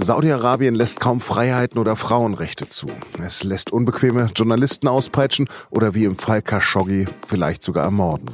Saudi-Arabien 0.00 0.76
lässt 0.76 1.00
kaum 1.00 1.20
Freiheiten 1.20 1.78
oder 1.78 1.96
Frauenrechte 1.96 2.68
zu. 2.68 2.86
Es 3.24 3.42
lässt 3.42 3.72
unbequeme 3.72 4.30
Journalisten 4.34 4.86
auspeitschen 4.86 5.48
oder 5.70 5.92
wie 5.94 6.04
im 6.04 6.16
Fall 6.16 6.40
Khashoggi 6.40 7.06
vielleicht 7.26 7.64
sogar 7.64 7.84
ermorden. 7.84 8.30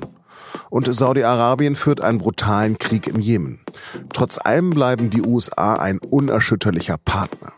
Und 0.69 0.95
Saudi-Arabien 0.95 1.74
führt 1.74 2.03
einen 2.03 2.19
brutalen 2.19 2.77
Krieg 2.79 3.06
im 3.06 3.19
Jemen. 3.19 3.61
Trotz 4.12 4.38
allem 4.38 4.70
bleiben 4.70 5.08
die 5.08 5.22
USA 5.22 5.77
ein 5.77 5.98
unerschütterlicher 5.98 6.98
Partner. 6.98 7.52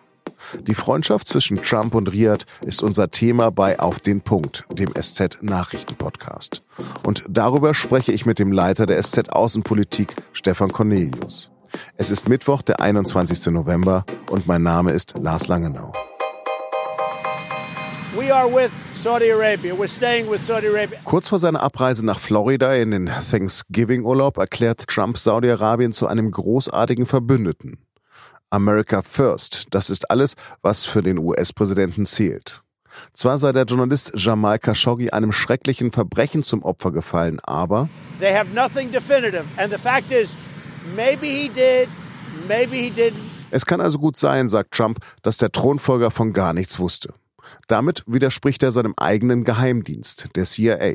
Die 0.60 0.74
Freundschaft 0.74 1.26
zwischen 1.26 1.60
Trump 1.62 1.94
und 1.94 2.12
Riyadh 2.12 2.46
ist 2.64 2.84
unser 2.84 3.10
Thema 3.10 3.50
bei 3.50 3.80
Auf 3.80 3.98
den 3.98 4.20
Punkt, 4.20 4.64
dem 4.70 4.94
SZ 4.94 5.38
Nachrichtenpodcast. 5.42 6.62
Und 7.02 7.24
darüber 7.28 7.74
spreche 7.74 8.12
ich 8.12 8.24
mit 8.24 8.38
dem 8.38 8.52
Leiter 8.52 8.86
der 8.86 9.02
SZ 9.02 9.30
Außenpolitik, 9.30 10.14
Stefan 10.32 10.72
Cornelius. 10.72 11.50
Es 11.96 12.10
ist 12.10 12.28
Mittwoch, 12.28 12.62
der 12.62 12.80
21. 12.80 13.46
November 13.52 14.04
und 14.30 14.46
mein 14.46 14.62
Name 14.62 14.92
ist 14.92 15.14
Lars 15.18 15.48
Langenau. 15.48 15.92
We 18.16 18.34
are 18.34 18.48
with 18.48 18.70
Saudi 18.94 19.30
Arabia. 19.30 19.74
We're 19.74 19.88
staying 19.88 20.30
with 20.30 20.46
Saudi 20.46 20.68
Arabia. 20.68 20.98
Kurz 21.04 21.28
vor 21.28 21.38
seiner 21.38 21.62
Abreise 21.62 22.04
nach 22.04 22.18
Florida 22.18 22.74
in 22.74 22.90
den 22.90 23.10
Thanksgiving-Urlaub 23.30 24.38
erklärt 24.38 24.86
Trump 24.88 25.18
Saudi-Arabien 25.18 25.92
zu 25.92 26.06
einem 26.06 26.30
großartigen 26.30 27.04
Verbündeten. 27.04 27.78
America 28.48 29.02
First, 29.02 29.66
das 29.72 29.90
ist 29.90 30.10
alles, 30.10 30.34
was 30.62 30.86
für 30.86 31.02
den 31.02 31.18
US-Präsidenten 31.18 32.06
zählt. 32.06 32.62
Zwar 33.12 33.38
sei 33.38 33.52
der 33.52 33.64
Journalist 33.64 34.12
Jamal 34.14 34.58
Khashoggi 34.58 35.10
einem 35.10 35.32
schrecklichen 35.32 35.92
Verbrechen 35.92 36.42
zum 36.42 36.62
Opfer 36.62 36.92
gefallen, 36.92 37.38
aber 37.44 37.88
They 38.20 38.32
have 38.34 38.54
nothing 38.54 38.90
definitive. 38.90 39.44
And 39.58 39.70
the 39.70 39.78
fact 39.78 40.10
is, 40.10 40.34
es 43.50 43.66
kann 43.66 43.80
also 43.80 43.98
gut 43.98 44.16
sein, 44.16 44.48
sagt 44.48 44.74
Trump, 44.74 44.98
dass 45.22 45.36
der 45.36 45.52
Thronfolger 45.52 46.10
von 46.10 46.32
gar 46.32 46.52
nichts 46.52 46.78
wusste. 46.78 47.14
Damit 47.68 48.02
widerspricht 48.06 48.62
er 48.62 48.72
seinem 48.72 48.94
eigenen 48.96 49.44
Geheimdienst, 49.44 50.28
der 50.36 50.44
CIA. 50.44 50.94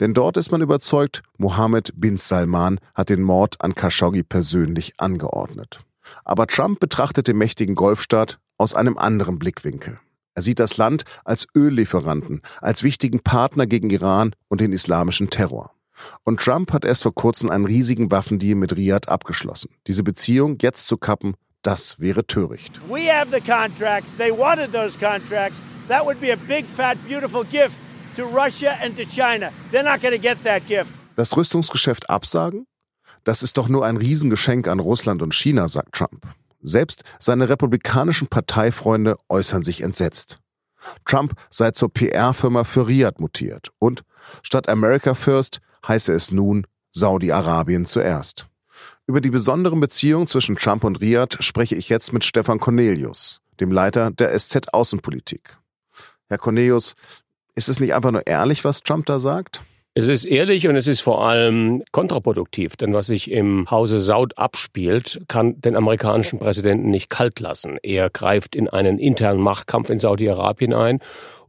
Denn 0.00 0.14
dort 0.14 0.36
ist 0.36 0.50
man 0.50 0.62
überzeugt, 0.62 1.22
Mohammed 1.38 1.92
bin 1.94 2.16
Salman 2.16 2.80
hat 2.94 3.08
den 3.08 3.22
Mord 3.22 3.56
an 3.60 3.74
Khashoggi 3.74 4.22
persönlich 4.22 4.94
angeordnet. 4.98 5.80
Aber 6.24 6.46
Trump 6.46 6.80
betrachtet 6.80 7.28
den 7.28 7.38
mächtigen 7.38 7.74
Golfstaat 7.74 8.38
aus 8.58 8.74
einem 8.74 8.98
anderen 8.98 9.38
Blickwinkel. 9.38 9.98
Er 10.34 10.42
sieht 10.42 10.60
das 10.60 10.76
Land 10.76 11.04
als 11.24 11.46
Öllieferanten, 11.56 12.42
als 12.60 12.82
wichtigen 12.82 13.20
Partner 13.20 13.66
gegen 13.66 13.90
Iran 13.90 14.34
und 14.48 14.60
den 14.60 14.72
islamischen 14.72 15.30
Terror. 15.30 15.75
Und 16.24 16.40
Trump 16.40 16.72
hat 16.72 16.84
erst 16.84 17.02
vor 17.02 17.14
kurzem 17.14 17.50
einen 17.50 17.66
riesigen 17.66 18.10
Waffendeal 18.10 18.54
mit 18.56 18.76
Riyadh 18.76 19.08
abgeschlossen. 19.08 19.70
Diese 19.86 20.02
Beziehung 20.02 20.58
jetzt 20.60 20.88
zu 20.88 20.96
kappen, 20.96 21.34
das 21.62 21.98
wäre 21.98 22.26
töricht. 22.26 22.80
We 22.88 23.12
have 23.12 23.30
the 23.32 23.40
contracts. 23.40 24.16
They 24.16 24.30
wanted 24.30 24.72
those 24.72 24.98
contracts. 24.98 25.60
That 25.88 26.04
would 26.04 26.20
be 26.20 26.32
a 26.32 26.36
big, 26.36 26.64
fat, 26.64 26.96
beautiful 27.06 27.44
gift 27.44 27.76
to 28.16 28.24
Russia 28.24 28.72
and 28.82 28.96
to 28.96 29.04
China. 29.04 29.50
They're 29.72 29.82
not 29.82 30.00
going 30.00 30.14
to 30.14 30.20
get 30.20 30.42
that 30.44 30.66
gift. 30.66 30.90
Das 31.16 31.36
Rüstungsgeschäft 31.36 32.10
absagen? 32.10 32.66
Das 33.24 33.42
ist 33.42 33.58
doch 33.58 33.68
nur 33.68 33.84
ein 33.84 33.96
Riesengeschenk 33.96 34.68
an 34.68 34.78
Russland 34.78 35.22
und 35.22 35.34
China, 35.34 35.66
sagt 35.66 35.94
Trump. 35.94 36.26
Selbst 36.62 37.02
seine 37.18 37.48
republikanischen 37.48 38.28
Parteifreunde 38.28 39.16
äußern 39.28 39.62
sich 39.62 39.80
entsetzt. 39.80 40.38
Trump 41.04 41.34
sei 41.50 41.72
zur 41.72 41.92
PR-Firma 41.92 42.64
für 42.64 42.86
Riyadh 42.86 43.20
mutiert 43.20 43.70
und 43.78 44.02
statt 44.42 44.68
America 44.68 45.14
First 45.14 45.60
heiße 45.88 46.12
es 46.12 46.30
nun 46.30 46.66
Saudi-Arabien 46.92 47.86
zuerst. 47.86 48.46
Über 49.06 49.20
die 49.20 49.30
besonderen 49.30 49.80
Beziehungen 49.80 50.26
zwischen 50.26 50.56
Trump 50.56 50.84
und 50.84 51.00
Riyadh 51.00 51.36
spreche 51.40 51.76
ich 51.76 51.88
jetzt 51.88 52.12
mit 52.12 52.24
Stefan 52.24 52.58
Cornelius, 52.58 53.40
dem 53.60 53.70
Leiter 53.70 54.10
der 54.10 54.36
SZ 54.36 54.72
Außenpolitik. 54.72 55.56
Herr 56.28 56.38
Cornelius, 56.38 56.94
ist 57.54 57.68
es 57.68 57.80
nicht 57.80 57.94
einfach 57.94 58.10
nur 58.10 58.26
ehrlich, 58.26 58.64
was 58.64 58.82
Trump 58.82 59.06
da 59.06 59.18
sagt? 59.18 59.62
Es 59.98 60.08
ist 60.08 60.26
ehrlich 60.26 60.68
und 60.68 60.76
es 60.76 60.86
ist 60.86 61.00
vor 61.00 61.26
allem 61.26 61.82
kontraproduktiv, 61.90 62.76
denn 62.76 62.92
was 62.92 63.06
sich 63.06 63.30
im 63.30 63.70
Hause 63.70 63.98
Saud 63.98 64.36
abspielt, 64.36 65.22
kann 65.26 65.58
den 65.62 65.74
amerikanischen 65.74 66.38
Präsidenten 66.38 66.90
nicht 66.90 67.08
kalt 67.08 67.40
lassen. 67.40 67.78
Er 67.82 68.10
greift 68.10 68.54
in 68.54 68.68
einen 68.68 68.98
internen 68.98 69.40
Machtkampf 69.40 69.88
in 69.88 69.98
Saudi-Arabien 69.98 70.74
ein 70.74 71.00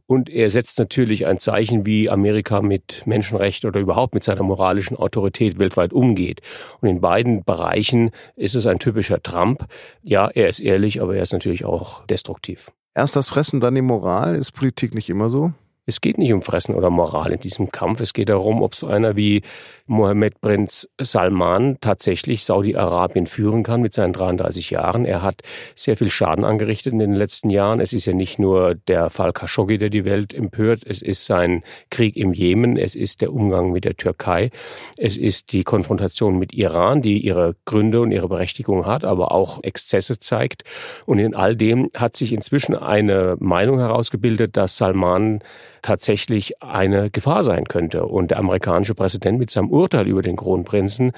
und 0.08 0.30
er 0.30 0.48
setzt 0.48 0.78
natürlich 0.78 1.26
ein 1.26 1.38
Zeichen, 1.38 1.84
wie 1.84 2.08
Amerika 2.08 2.62
mit 2.62 3.06
Menschenrechten 3.06 3.68
oder 3.68 3.78
überhaupt 3.78 4.14
mit 4.14 4.24
seiner 4.24 4.42
moralischen 4.42 4.96
Autorität 4.96 5.58
weltweit 5.58 5.92
umgeht. 5.92 6.40
Und 6.80 6.88
in 6.88 7.00
beiden 7.02 7.44
Bereichen 7.44 8.10
ist 8.34 8.56
es 8.56 8.66
ein 8.66 8.78
typischer 8.78 9.22
Trump. 9.22 9.66
Ja, 10.02 10.28
er 10.28 10.48
ist 10.48 10.60
ehrlich, 10.60 11.02
aber 11.02 11.14
er 11.14 11.22
ist 11.22 11.34
natürlich 11.34 11.66
auch 11.66 12.06
destruktiv. 12.06 12.72
Erst 12.94 13.16
das 13.16 13.28
Fressen, 13.28 13.60
dann 13.60 13.74
die 13.74 13.82
Moral. 13.82 14.34
Ist 14.34 14.52
Politik 14.52 14.94
nicht 14.94 15.10
immer 15.10 15.28
so? 15.28 15.52
Es 15.88 16.02
geht 16.02 16.18
nicht 16.18 16.34
um 16.34 16.42
Fressen 16.42 16.74
oder 16.74 16.90
Moral 16.90 17.32
in 17.32 17.40
diesem 17.40 17.72
Kampf. 17.72 18.02
Es 18.02 18.12
geht 18.12 18.28
darum, 18.28 18.60
ob 18.60 18.74
so 18.74 18.88
einer 18.88 19.16
wie 19.16 19.40
Mohammed 19.86 20.38
Prinz 20.42 20.86
Salman 21.00 21.78
tatsächlich 21.80 22.44
Saudi-Arabien 22.44 23.26
führen 23.26 23.62
kann 23.62 23.80
mit 23.80 23.94
seinen 23.94 24.12
33 24.12 24.68
Jahren. 24.68 25.06
Er 25.06 25.22
hat 25.22 25.40
sehr 25.74 25.96
viel 25.96 26.10
Schaden 26.10 26.44
angerichtet 26.44 26.92
in 26.92 26.98
den 26.98 27.14
letzten 27.14 27.48
Jahren. 27.48 27.80
Es 27.80 27.94
ist 27.94 28.04
ja 28.04 28.12
nicht 28.12 28.38
nur 28.38 28.74
der 28.74 29.08
Fall 29.08 29.32
Khashoggi, 29.32 29.78
der 29.78 29.88
die 29.88 30.04
Welt 30.04 30.34
empört. 30.34 30.82
Es 30.84 31.00
ist 31.00 31.24
sein 31.24 31.62
Krieg 31.88 32.18
im 32.18 32.34
Jemen. 32.34 32.76
Es 32.76 32.94
ist 32.94 33.22
der 33.22 33.32
Umgang 33.32 33.72
mit 33.72 33.86
der 33.86 33.96
Türkei. 33.96 34.50
Es 34.98 35.16
ist 35.16 35.54
die 35.54 35.64
Konfrontation 35.64 36.38
mit 36.38 36.52
Iran, 36.52 37.00
die 37.00 37.18
ihre 37.24 37.56
Gründe 37.64 38.02
und 38.02 38.12
ihre 38.12 38.28
Berechtigung 38.28 38.84
hat, 38.84 39.06
aber 39.06 39.32
auch 39.32 39.62
Exzesse 39.62 40.18
zeigt. 40.18 40.64
Und 41.06 41.18
in 41.18 41.34
all 41.34 41.56
dem 41.56 41.88
hat 41.94 42.14
sich 42.14 42.34
inzwischen 42.34 42.74
eine 42.74 43.36
Meinung 43.40 43.78
herausgebildet, 43.78 44.58
dass 44.58 44.76
Salman 44.76 45.40
tatsächlich 45.82 46.62
eine 46.62 47.10
Gefahr 47.10 47.42
sein 47.42 47.64
könnte. 47.64 48.04
Und 48.04 48.30
der 48.30 48.38
amerikanische 48.38 48.94
Präsident 48.94 49.38
mit 49.38 49.50
seinem 49.50 49.70
Urteil 49.70 50.06
über 50.06 50.22
den 50.22 50.36
Kronprinzen 50.36 51.12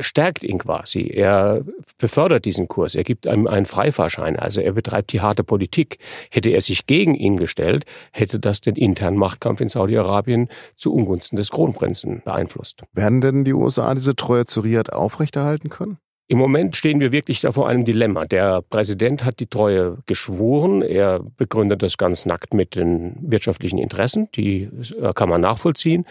stärkt 0.00 0.44
ihn 0.44 0.58
quasi. 0.58 1.02
Er 1.02 1.62
befördert 1.98 2.44
diesen 2.44 2.68
Kurs. 2.68 2.94
Er 2.94 3.04
gibt 3.04 3.26
einem 3.26 3.46
einen 3.46 3.66
Freifahrschein. 3.66 4.36
Also 4.36 4.60
er 4.60 4.72
betreibt 4.72 5.12
die 5.12 5.20
harte 5.20 5.44
Politik. 5.44 5.98
Hätte 6.30 6.50
er 6.50 6.60
sich 6.60 6.86
gegen 6.86 7.14
ihn 7.14 7.36
gestellt, 7.36 7.84
hätte 8.12 8.38
das 8.38 8.60
den 8.60 8.76
internen 8.76 9.16
Machtkampf 9.16 9.60
in 9.60 9.68
Saudi-Arabien 9.68 10.48
zu 10.74 10.92
Ungunsten 10.94 11.36
des 11.36 11.50
Kronprinzen 11.50 12.22
beeinflusst. 12.24 12.82
Werden 12.92 13.20
denn 13.20 13.44
die 13.44 13.54
USA 13.54 13.94
diese 13.94 14.16
Treue 14.16 14.44
zu 14.44 14.60
Riyadh 14.60 14.90
aufrechterhalten 14.92 15.70
können? 15.70 15.98
Im 16.26 16.38
Moment 16.38 16.74
stehen 16.74 17.00
wir 17.00 17.12
wirklich 17.12 17.42
da 17.42 17.52
vor 17.52 17.68
einem 17.68 17.84
Dilemma. 17.84 18.24
Der 18.24 18.62
Präsident 18.62 19.24
hat 19.26 19.40
die 19.40 19.46
Treue 19.46 19.98
geschworen. 20.06 20.80
Er 20.80 21.20
begründet 21.36 21.82
das 21.82 21.98
ganz 21.98 22.24
nackt 22.24 22.54
mit 22.54 22.76
den 22.76 23.16
wirtschaftlichen 23.20 23.76
Interessen. 23.76 24.28
Die 24.34 24.70
kann 25.14 25.28
man 25.28 25.42
nachvollziehen. 25.42 26.06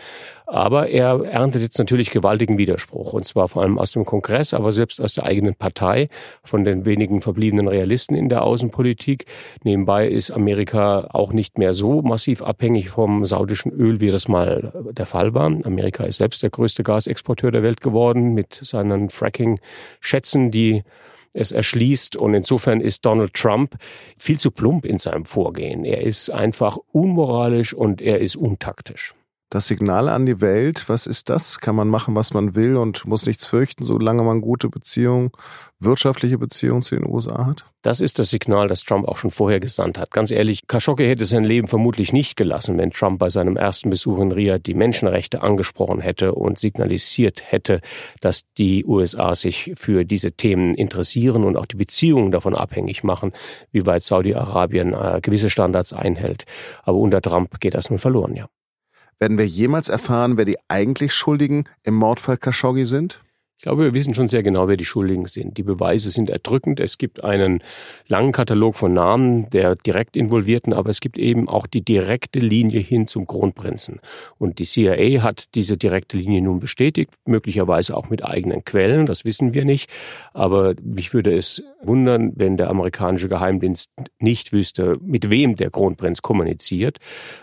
Aber 0.45 0.87
er 0.89 1.23
erntet 1.23 1.63
jetzt 1.63 1.79
natürlich 1.79 2.11
gewaltigen 2.11 2.59
Widerspruch. 2.59 3.13
Und 3.13 3.25
zwar 3.25 3.47
vor 3.47 3.63
allem 3.63 3.79
aus 3.79 3.93
dem 3.93 4.05
Kongress, 4.05 4.53
aber 4.53 4.71
selbst 4.71 5.01
aus 5.01 5.15
der 5.15 5.25
eigenen 5.25 5.55
Partei, 5.55 6.09
von 6.43 6.63
den 6.63 6.85
wenigen 6.85 7.21
verbliebenen 7.21 7.67
Realisten 7.67 8.15
in 8.15 8.29
der 8.29 8.43
Außenpolitik. 8.43 9.25
Nebenbei 9.63 10.07
ist 10.07 10.29
Amerika 10.29 11.07
auch 11.11 11.33
nicht 11.33 11.57
mehr 11.57 11.73
so 11.73 12.03
massiv 12.03 12.43
abhängig 12.43 12.89
vom 12.89 13.25
saudischen 13.25 13.71
Öl, 13.71 13.99
wie 13.99 14.11
das 14.11 14.27
mal 14.27 14.73
der 14.91 15.07
Fall 15.07 15.33
war. 15.33 15.45
Amerika 15.63 16.03
ist 16.03 16.17
selbst 16.17 16.43
der 16.43 16.51
größte 16.51 16.83
Gasexporteur 16.83 17.49
der 17.49 17.63
Welt 17.63 17.81
geworden 17.81 18.35
mit 18.35 18.59
seinen 18.61 19.09
Fracking 19.09 19.59
Schätzen, 20.03 20.51
die 20.51 20.83
es 21.33 21.51
erschließt. 21.51 22.15
Und 22.15 22.33
insofern 22.33 22.81
ist 22.81 23.05
Donald 23.05 23.33
Trump 23.33 23.75
viel 24.17 24.39
zu 24.39 24.51
plump 24.51 24.85
in 24.85 24.97
seinem 24.97 25.25
Vorgehen. 25.25 25.85
Er 25.85 26.01
ist 26.01 26.29
einfach 26.29 26.77
unmoralisch 26.91 27.73
und 27.73 28.01
er 28.01 28.19
ist 28.19 28.35
untaktisch. 28.35 29.15
Das 29.53 29.67
Signal 29.67 30.09
an 30.09 30.25
die 30.25 30.41
Welt, 30.41 30.89
was 30.89 31.05
ist 31.05 31.29
das? 31.29 31.59
Kann 31.59 31.75
man 31.75 31.87
machen, 31.87 32.15
was 32.15 32.33
man 32.33 32.55
will 32.55 32.75
und 32.75 33.05
muss 33.05 33.27
nichts 33.27 33.45
fürchten, 33.45 33.83
solange 33.83 34.23
man 34.23 34.41
gute 34.41 34.67
Beziehungen, 34.67 35.29
wirtschaftliche 35.79 36.39
Beziehungen 36.39 36.81
zu 36.81 36.95
den 36.95 37.05
USA 37.05 37.45
hat? 37.45 37.65
Das 37.83 38.01
ist 38.01 38.17
das 38.17 38.29
Signal, 38.29 38.67
das 38.67 38.81
Trump 38.81 39.07
auch 39.07 39.17
schon 39.17 39.29
vorher 39.29 39.59
gesandt 39.59 39.99
hat. 39.99 40.09
Ganz 40.09 40.31
ehrlich, 40.31 40.65
Khashoggi 40.67 41.05
hätte 41.05 41.25
sein 41.25 41.43
Leben 41.43 41.67
vermutlich 41.67 42.11
nicht 42.13 42.35
gelassen, 42.35 42.79
wenn 42.79 42.89
Trump 42.89 43.19
bei 43.19 43.29
seinem 43.29 43.55
ersten 43.55 43.91
Besuch 43.91 44.17
in 44.21 44.31
Riyadh 44.31 44.63
die 44.63 44.73
Menschenrechte 44.73 45.43
angesprochen 45.43 46.01
hätte 46.01 46.33
und 46.33 46.57
signalisiert 46.57 47.43
hätte, 47.45 47.81
dass 48.21 48.45
die 48.57 48.83
USA 48.85 49.35
sich 49.35 49.73
für 49.75 50.03
diese 50.03 50.31
Themen 50.31 50.73
interessieren 50.73 51.43
und 51.43 51.57
auch 51.57 51.67
die 51.67 51.77
Beziehungen 51.77 52.31
davon 52.31 52.55
abhängig 52.55 53.03
machen, 53.03 53.33
wie 53.71 53.85
weit 53.85 54.01
Saudi-Arabien 54.01 54.95
äh, 54.95 55.19
gewisse 55.21 55.51
Standards 55.51 55.93
einhält. 55.93 56.45
Aber 56.81 56.97
unter 56.97 57.21
Trump 57.21 57.59
geht 57.59 57.75
das 57.75 57.91
nun 57.91 57.99
verloren, 57.99 58.35
ja. 58.35 58.47
Werden 59.19 59.37
wir 59.37 59.45
jemals 59.45 59.89
erfahren, 59.89 60.37
wer 60.37 60.45
die 60.45 60.57
eigentlich 60.67 61.13
Schuldigen 61.13 61.65
im 61.83 61.95
Mordfall 61.95 62.37
Khashoggi 62.37 62.85
sind? 62.85 63.21
Ich 63.57 63.65
glaube, 63.65 63.83
wir 63.83 63.93
wissen 63.93 64.13
schon 64.13 64.27
sehr 64.27 64.43
genau, 64.43 64.67
wer 64.67 64.75
die 64.75 64.83
Schuldigen 64.83 65.25
sind. 65.25 65.57
Die 65.57 65.63
Beweise 65.63 66.11
sind 66.11 66.29
erdrückend. 66.29 66.81
Es 66.81 66.97
gibt 66.97 67.23
einen 67.23 67.63
langen 68.07 68.33
Katalog 68.33 68.75
von 68.75 68.93
Namen 68.93 69.49
der 69.51 69.77
direkt 69.77 70.17
Involvierten, 70.17 70.73
aber 70.73 70.89
es 70.89 70.99
gibt 70.99 71.17
eben 71.17 71.47
auch 71.47 71.65
die 71.65 71.81
direkte 71.81 72.39
Linie 72.39 72.81
hin 72.81 73.07
zum 73.07 73.25
Kronprinzen. 73.25 74.01
Und 74.37 74.59
die 74.59 74.65
CIA 74.65 75.23
hat 75.23 75.55
diese 75.55 75.77
direkte 75.77 76.17
Linie 76.17 76.41
nun 76.41 76.59
bestätigt, 76.59 77.11
möglicherweise 77.25 77.95
auch 77.95 78.09
mit 78.09 78.25
eigenen 78.25 78.65
Quellen, 78.65 79.05
das 79.05 79.23
wissen 79.23 79.53
wir 79.53 79.63
nicht. 79.63 79.89
Aber 80.33 80.73
mich 80.83 81.13
würde 81.13 81.33
es 81.33 81.63
wundern, 81.81 82.33
wenn 82.35 82.57
der 82.57 82.69
amerikanische 82.69 83.29
Geheimdienst 83.29 83.91
nicht 84.19 84.51
wüsste, 84.51 84.97
mit 85.01 85.29
wem 85.29 85.55
der 85.55 85.69
Kronprinz 85.69 86.21
kommuniziert. 86.21 86.97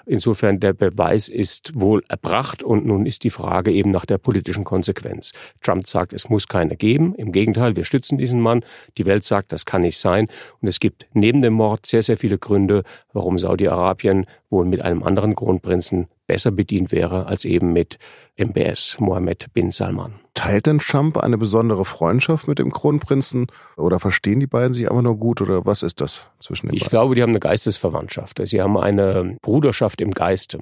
Insofern 0.07 0.61
der 0.61 0.73
Beweis 0.75 1.29
ist 1.29 1.73
wohl 1.75 2.03
erbracht 2.09 2.63
und 2.63 2.85
nun 2.85 3.07
ist 3.07 3.25
die 3.25 3.31
Frage 3.31 3.73
eben 3.73 3.91
nach 3.91 4.05
der 4.05 4.19
politischen 4.19 4.65
Konsequenz. 4.65 5.33
Trump 5.63 5.87
sagt, 6.01 6.13
es 6.15 6.31
muss 6.31 6.49
keine 6.49 6.77
geben. 6.77 7.15
Im 7.15 7.31
Gegenteil, 7.31 7.77
wir 7.77 7.85
stützen 7.85 8.17
diesen 8.17 8.41
Mann. 8.41 8.65
Die 8.97 9.05
Welt 9.05 9.23
sagt, 9.25 9.53
das 9.53 9.67
kann 9.67 9.83
nicht 9.83 9.99
sein. 9.99 10.29
Und 10.61 10.69
es 10.69 10.81
gibt 10.81 11.07
neben 11.13 11.43
dem 11.43 11.53
Mord 11.53 11.85
sehr, 11.85 12.03
sehr 12.03 12.17
viele 12.17 12.39
Gründe, 12.39 12.85
warum 13.13 13.39
Saudi-Arabien 13.39 14.27
wohl 14.49 14.65
mit 14.65 14.81
einem 14.81 15.03
anderen 15.03 15.35
Kronprinzen 15.35 16.09
besser 16.31 16.53
bedient 16.53 16.93
wäre 16.93 17.27
als 17.27 17.45
eben 17.45 17.73
mit 17.73 17.99
MBS, 18.37 19.01
Mohammed 19.01 19.53
bin 19.53 19.73
Salman. 19.73 20.21
Teilt 20.35 20.67
denn 20.67 20.79
Trump 20.79 21.19
eine 21.19 21.37
besondere 21.37 21.85
Freundschaft 21.85 22.47
mit 22.47 22.61
dem 22.61 22.71
Kronprinzen 22.71 23.49
oder 23.77 23.99
verstehen 23.99 24.39
die 24.39 24.47
beiden 24.47 24.73
sich 24.73 24.89
einfach 24.89 25.03
nur 25.03 25.17
gut 25.17 25.41
oder 25.41 25.67
was 25.67 25.83
ist 25.83 26.01
das 26.01 26.31
zwischen 26.39 26.69
den 26.69 26.77
ich 26.77 26.83
beiden? 26.83 26.87
Ich 26.87 26.91
glaube, 26.91 27.15
die 27.17 27.23
haben 27.23 27.31
eine 27.31 27.41
Geistesverwandtschaft. 27.41 28.41
Sie 28.45 28.63
haben 28.63 28.79
eine 28.79 29.39
Bruderschaft 29.43 30.01
im 30.01 30.13
Geiste 30.13 30.61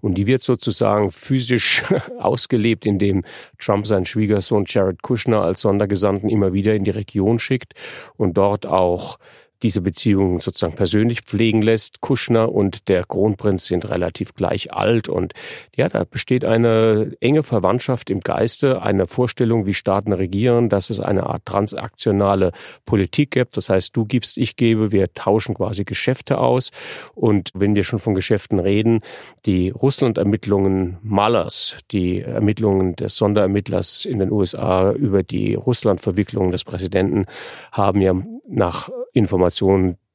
und 0.00 0.18
die 0.18 0.26
wird 0.26 0.42
sozusagen 0.42 1.12
physisch 1.12 1.84
ausgelebt, 2.18 2.84
indem 2.84 3.22
Trump 3.60 3.86
seinen 3.86 4.06
Schwiegersohn 4.06 4.64
Jared 4.66 5.02
Kushner 5.02 5.42
als 5.42 5.60
Sondergesandten 5.60 6.28
immer 6.28 6.52
wieder 6.52 6.74
in 6.74 6.82
die 6.82 6.90
Region 6.90 7.38
schickt 7.38 7.74
und 8.16 8.36
dort 8.36 8.66
auch 8.66 9.18
diese 9.64 9.80
Beziehung 9.80 10.40
sozusagen 10.40 10.76
persönlich 10.76 11.22
pflegen 11.22 11.62
lässt. 11.62 12.02
Kuschner 12.02 12.52
und 12.52 12.88
der 12.88 13.02
Kronprinz 13.04 13.64
sind 13.64 13.88
relativ 13.88 14.34
gleich 14.34 14.74
alt 14.74 15.08
und 15.08 15.32
ja, 15.74 15.88
da 15.88 16.04
besteht 16.04 16.44
eine 16.44 17.16
enge 17.20 17.42
Verwandtschaft 17.42 18.10
im 18.10 18.20
Geiste, 18.20 18.82
eine 18.82 19.06
Vorstellung, 19.06 19.64
wie 19.64 19.72
Staaten 19.72 20.12
regieren, 20.12 20.68
dass 20.68 20.90
es 20.90 21.00
eine 21.00 21.24
Art 21.24 21.46
transaktionale 21.46 22.52
Politik 22.84 23.30
gibt. 23.30 23.56
Das 23.56 23.70
heißt, 23.70 23.96
du 23.96 24.04
gibst, 24.04 24.36
ich 24.36 24.56
gebe, 24.56 24.92
wir 24.92 25.12
tauschen 25.14 25.54
quasi 25.54 25.84
Geschäfte 25.84 26.38
aus. 26.38 26.70
Und 27.14 27.50
wenn 27.54 27.74
wir 27.74 27.84
schon 27.84 27.98
von 27.98 28.14
Geschäften 28.14 28.58
reden, 28.58 29.00
die 29.46 29.70
Russland-Ermittlungen 29.70 30.98
Malers, 31.02 31.78
die 31.90 32.20
Ermittlungen 32.20 32.96
des 32.96 33.16
Sonderermittlers 33.16 34.04
in 34.04 34.18
den 34.18 34.30
USA 34.30 34.92
über 34.92 35.22
die 35.22 35.54
Russland-Verwicklungen 35.54 36.52
des 36.52 36.64
Präsidenten 36.64 37.24
haben 37.72 38.02
ja 38.02 38.14
nach 38.46 38.90
Informationen 39.14 39.53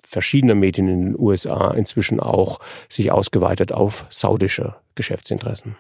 verschiedener 0.04 0.56
Medien 0.56 0.88
in 0.88 1.02
den 1.02 1.20
USA 1.20 1.72
inzwischen 1.72 2.20
auch 2.20 2.60
sich 2.90 3.12
ausgeweitet 3.12 3.72
auf 3.72 4.06
saudische 4.10 4.76
Geschäftsinteressen. 4.96 5.76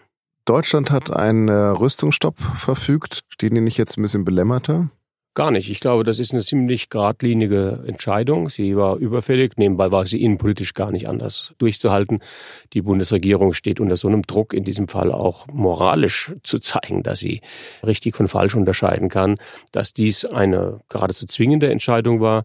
Deutschland 0.45 0.91
hat 0.91 1.11
einen 1.11 1.49
Rüstungsstopp 1.49 2.39
verfügt. 2.39 3.21
Die 3.41 3.49
nicht 3.51 3.77
jetzt 3.77 3.97
ein 3.97 4.01
bisschen 4.01 4.25
belämmerter? 4.25 4.89
Gar 5.39 5.51
nicht. 5.51 5.69
Ich 5.69 5.79
glaube, 5.79 6.03
das 6.03 6.19
ist 6.19 6.33
eine 6.33 6.41
ziemlich 6.41 6.89
geradlinige 6.89 7.85
Entscheidung. 7.87 8.49
Sie 8.49 8.75
war 8.75 8.97
überfällig. 8.97 9.53
Nebenbei 9.55 9.89
war 9.89 10.05
sie 10.05 10.21
innenpolitisch 10.21 10.73
gar 10.73 10.91
nicht 10.91 11.07
anders 11.07 11.53
durchzuhalten. 11.59 12.19
Die 12.73 12.81
Bundesregierung 12.81 13.53
steht 13.53 13.79
unter 13.79 13.95
so 13.95 14.09
einem 14.09 14.23
Druck, 14.23 14.53
in 14.53 14.65
diesem 14.65 14.89
Fall 14.89 15.13
auch 15.13 15.47
moralisch 15.47 16.33
zu 16.43 16.59
zeigen, 16.59 17.03
dass 17.03 17.19
sie 17.19 17.39
richtig 17.87 18.17
von 18.17 18.27
falsch 18.27 18.53
unterscheiden 18.55 19.07
kann, 19.07 19.37
dass 19.71 19.93
dies 19.93 20.25
eine 20.25 20.81
geradezu 20.89 21.25
zwingende 21.25 21.71
Entscheidung 21.71 22.19
war. 22.19 22.43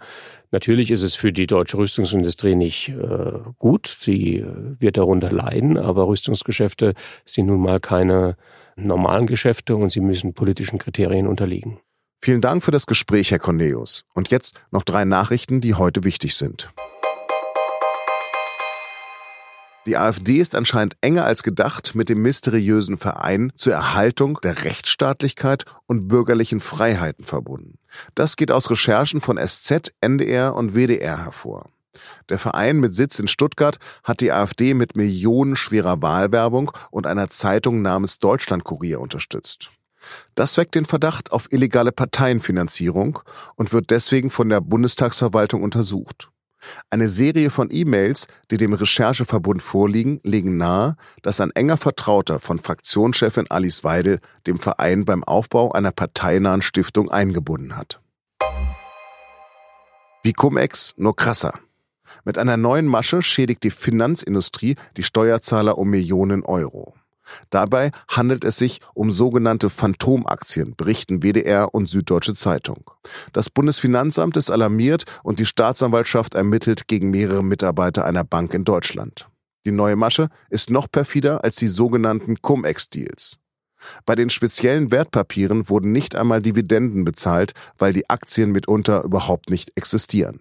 Natürlich 0.52 0.92
ist 0.92 1.02
es 1.02 1.16
für 1.16 1.32
die 1.32 1.48
deutsche 1.48 1.78
Rüstungsindustrie 1.78 2.54
nicht 2.54 2.90
äh, 2.90 3.32
gut. 3.58 3.88
Sie 3.88 4.36
äh, 4.36 4.46
wird 4.78 4.98
darunter 4.98 5.32
leiden, 5.32 5.78
aber 5.78 6.06
Rüstungsgeschäfte 6.06 6.94
sind 7.24 7.46
nun 7.46 7.60
mal 7.60 7.80
keine 7.80 8.36
normalen 8.76 9.26
Geschäfte 9.26 9.74
und 9.74 9.90
sie 9.90 9.98
müssen 9.98 10.32
politischen 10.32 10.78
Kriterien 10.78 11.26
unterliegen. 11.26 11.80
Vielen 12.24 12.40
Dank 12.40 12.64
für 12.64 12.70
das 12.70 12.86
Gespräch, 12.86 13.32
Herr 13.32 13.38
Cornelius. 13.38 14.06
Und 14.14 14.30
jetzt 14.30 14.54
noch 14.70 14.82
drei 14.82 15.04
Nachrichten, 15.04 15.60
die 15.60 15.74
heute 15.74 16.04
wichtig 16.04 16.36
sind. 16.36 16.72
Die 19.84 19.98
AfD 19.98 20.38
ist 20.38 20.54
anscheinend 20.54 20.96
enger 21.02 21.26
als 21.26 21.42
gedacht 21.42 21.94
mit 21.94 22.08
dem 22.08 22.22
mysteriösen 22.22 22.96
Verein 22.96 23.52
zur 23.56 23.74
Erhaltung 23.74 24.38
der 24.42 24.64
Rechtsstaatlichkeit 24.64 25.66
und 25.84 26.08
bürgerlichen 26.08 26.60
Freiheiten 26.60 27.26
verbunden. 27.26 27.78
Das 28.14 28.36
geht 28.36 28.50
aus 28.50 28.70
Recherchen 28.70 29.20
von 29.20 29.36
SZ, 29.36 29.92
NDR 30.00 30.54
und 30.54 30.74
WDR 30.74 31.24
hervor. 31.24 31.68
Der 32.30 32.38
Verein 32.38 32.80
mit 32.80 32.94
Sitz 32.94 33.18
in 33.18 33.28
Stuttgart 33.28 33.76
hat 34.02 34.22
die 34.22 34.32
AfD 34.32 34.72
mit 34.72 34.96
millionenschwerer 34.96 36.00
Wahlwerbung 36.00 36.72
und 36.90 37.06
einer 37.06 37.28
Zeitung 37.28 37.82
namens 37.82 38.18
Deutschlandkurier 38.18 38.98
unterstützt. 38.98 39.70
Das 40.34 40.56
weckt 40.56 40.74
den 40.74 40.84
Verdacht 40.84 41.32
auf 41.32 41.52
illegale 41.52 41.92
Parteienfinanzierung 41.92 43.20
und 43.56 43.72
wird 43.72 43.90
deswegen 43.90 44.30
von 44.30 44.48
der 44.48 44.60
Bundestagsverwaltung 44.60 45.62
untersucht. 45.62 46.30
Eine 46.90 47.08
Serie 47.08 47.50
von 47.50 47.68
E-Mails, 47.70 48.26
die 48.50 48.56
dem 48.56 48.72
Rechercheverbund 48.72 49.62
vorliegen, 49.62 50.20
legen 50.22 50.56
nahe, 50.56 50.96
dass 51.22 51.40
ein 51.40 51.50
enger 51.50 51.76
Vertrauter 51.76 52.40
von 52.40 52.58
Fraktionschefin 52.58 53.50
Alice 53.50 53.84
Weidel 53.84 54.20
dem 54.46 54.56
Verein 54.56 55.04
beim 55.04 55.24
Aufbau 55.24 55.72
einer 55.72 55.92
parteinahen 55.92 56.62
Stiftung 56.62 57.10
eingebunden 57.10 57.76
hat. 57.76 58.00
Wie 60.22 60.32
Cum-Ex, 60.32 60.94
nur 60.96 61.14
krasser. 61.14 61.52
Mit 62.24 62.38
einer 62.38 62.56
neuen 62.56 62.86
Masche 62.86 63.20
schädigt 63.20 63.62
die 63.62 63.70
Finanzindustrie 63.70 64.76
die 64.96 65.02
Steuerzahler 65.02 65.76
um 65.76 65.90
Millionen 65.90 66.42
Euro. 66.42 66.94
Dabei 67.50 67.90
handelt 68.08 68.44
es 68.44 68.56
sich 68.56 68.80
um 68.94 69.12
sogenannte 69.12 69.70
Phantomaktien, 69.70 70.74
berichten 70.76 71.22
WDR 71.22 71.74
und 71.74 71.88
Süddeutsche 71.88 72.34
Zeitung. 72.34 72.90
Das 73.32 73.50
Bundesfinanzamt 73.50 74.36
ist 74.36 74.50
alarmiert 74.50 75.04
und 75.22 75.38
die 75.38 75.46
Staatsanwaltschaft 75.46 76.34
ermittelt 76.34 76.88
gegen 76.88 77.10
mehrere 77.10 77.44
Mitarbeiter 77.44 78.04
einer 78.04 78.24
Bank 78.24 78.54
in 78.54 78.64
Deutschland. 78.64 79.28
Die 79.66 79.72
neue 79.72 79.96
Masche 79.96 80.28
ist 80.50 80.70
noch 80.70 80.90
perfider 80.90 81.42
als 81.42 81.56
die 81.56 81.68
sogenannten 81.68 82.40
Cum-Ex-Deals. 82.42 83.38
Bei 84.06 84.14
den 84.14 84.30
speziellen 84.30 84.90
Wertpapieren 84.90 85.68
wurden 85.68 85.92
nicht 85.92 86.16
einmal 86.16 86.42
Dividenden 86.42 87.04
bezahlt, 87.04 87.52
weil 87.78 87.92
die 87.92 88.08
Aktien 88.08 88.50
mitunter 88.52 89.02
überhaupt 89.04 89.50
nicht 89.50 89.72
existieren. 89.76 90.40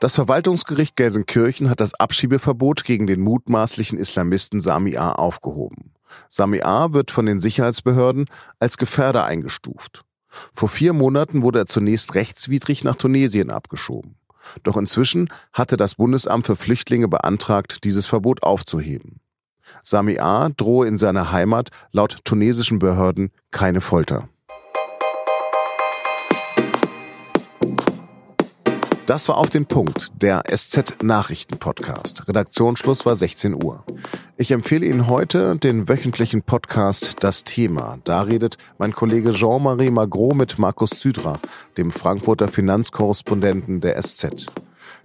Das 0.00 0.14
Verwaltungsgericht 0.14 0.96
Gelsenkirchen 0.96 1.68
hat 1.68 1.80
das 1.80 1.92
Abschiebeverbot 1.92 2.84
gegen 2.84 3.06
den 3.06 3.20
mutmaßlichen 3.20 3.98
Islamisten 3.98 4.62
Sami 4.62 4.96
A. 4.96 5.12
aufgehoben. 5.12 5.92
Sami 6.30 6.62
A. 6.62 6.94
wird 6.94 7.10
von 7.10 7.26
den 7.26 7.42
Sicherheitsbehörden 7.42 8.24
als 8.58 8.78
Gefährder 8.78 9.26
eingestuft. 9.26 10.06
Vor 10.54 10.70
vier 10.70 10.94
Monaten 10.94 11.42
wurde 11.42 11.58
er 11.58 11.66
zunächst 11.66 12.14
rechtswidrig 12.14 12.82
nach 12.82 12.96
Tunesien 12.96 13.50
abgeschoben. 13.50 14.16
Doch 14.62 14.78
inzwischen 14.78 15.28
hatte 15.52 15.76
das 15.76 15.96
Bundesamt 15.96 16.46
für 16.46 16.56
Flüchtlinge 16.56 17.08
beantragt, 17.08 17.84
dieses 17.84 18.06
Verbot 18.06 18.42
aufzuheben. 18.42 19.20
Sami 19.82 20.18
A. 20.18 20.48
drohe 20.48 20.86
in 20.86 20.96
seiner 20.96 21.30
Heimat 21.30 21.68
laut 21.92 22.20
tunesischen 22.24 22.78
Behörden 22.78 23.32
keine 23.50 23.82
Folter. 23.82 24.30
Das 29.10 29.28
war 29.28 29.38
auf 29.38 29.50
den 29.50 29.66
Punkt, 29.66 30.12
der 30.22 30.44
SZ 30.54 31.02
Nachrichten 31.02 31.58
Podcast. 31.58 32.28
Redaktionsschluss 32.28 33.04
war 33.06 33.16
16 33.16 33.60
Uhr. 33.60 33.82
Ich 34.36 34.52
empfehle 34.52 34.86
Ihnen 34.86 35.08
heute 35.08 35.56
den 35.56 35.88
wöchentlichen 35.88 36.42
Podcast 36.42 37.16
Das 37.18 37.42
Thema. 37.42 37.98
Da 38.04 38.22
redet 38.22 38.56
mein 38.78 38.92
Kollege 38.92 39.32
Jean-Marie 39.32 39.90
Magro 39.90 40.32
mit 40.32 40.60
Markus 40.60 40.90
Zydra, 40.90 41.40
dem 41.76 41.90
Frankfurter 41.90 42.46
Finanzkorrespondenten 42.46 43.80
der 43.80 44.00
SZ. 44.00 44.46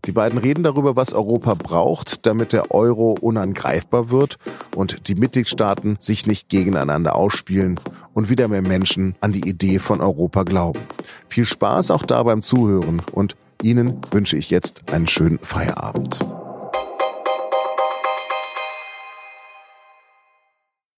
Die 0.05 0.12
beiden 0.12 0.38
reden 0.38 0.63
darüber, 0.63 0.95
was 0.95 1.13
Europa 1.13 1.55
braucht, 1.55 2.27
damit 2.27 2.53
der 2.53 2.69
Euro 2.69 3.17
unangreifbar 3.19 4.12
wird 4.12 4.38
und 4.75 5.07
die 5.07 5.15
Mitgliedstaaten 5.15 5.97
sich 6.00 6.27
nicht 6.27 6.50
gegeneinander 6.50 7.15
ausspielen 7.15 7.79
und 8.13 8.29
wieder 8.29 8.50
mehr 8.50 8.62
Menschen 8.62 9.15
an 9.19 9.31
die 9.31 9.50
Idee 9.50 9.79
von 9.79 10.00
Europa 10.00 10.43
glauben. 10.43 10.81
Viel 11.27 11.45
Spaß 11.45 11.89
auch 11.89 12.03
da 12.03 12.21
beim 12.21 12.43
Zuhören 12.43 13.01
und 13.12 13.35
Ihnen 13.62 14.01
wünsche 14.12 14.38
ich 14.38 14.50
jetzt 14.50 14.89
einen 14.91 15.07
schönen 15.07 15.39
Feierabend. 15.39 16.19